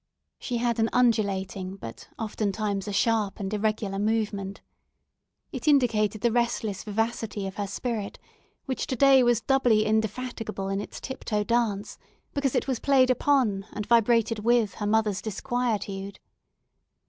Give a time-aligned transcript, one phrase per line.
[0.39, 4.61] She had an undulating, but oftentimes a sharp and irregular movement.
[5.51, 8.17] It indicated the restless vivacity of her spirit,
[8.65, 11.99] which today was doubly indefatigable in its tip toe dance,
[12.33, 16.17] because it was played upon and vibrated with her mother's disquietude.